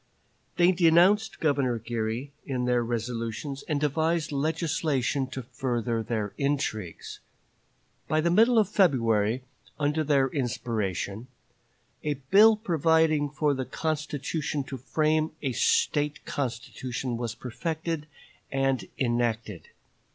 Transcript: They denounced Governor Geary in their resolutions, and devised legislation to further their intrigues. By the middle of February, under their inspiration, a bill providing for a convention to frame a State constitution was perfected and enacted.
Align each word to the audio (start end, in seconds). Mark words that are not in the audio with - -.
They 0.57 0.71
denounced 0.71 1.39
Governor 1.39 1.77
Geary 1.77 2.31
in 2.43 2.65
their 2.65 2.83
resolutions, 2.83 3.61
and 3.67 3.79
devised 3.79 4.31
legislation 4.31 5.27
to 5.27 5.43
further 5.43 6.01
their 6.01 6.33
intrigues. 6.39 7.19
By 8.07 8.19
the 8.19 8.31
middle 8.31 8.57
of 8.57 8.67
February, 8.67 9.43
under 9.79 10.03
their 10.03 10.27
inspiration, 10.29 11.27
a 12.03 12.15
bill 12.15 12.55
providing 12.57 13.29
for 13.29 13.51
a 13.51 13.63
convention 13.63 14.63
to 14.63 14.77
frame 14.77 15.33
a 15.43 15.51
State 15.51 16.25
constitution 16.25 17.15
was 17.15 17.35
perfected 17.35 18.07
and 18.51 18.85
enacted. 18.97 19.67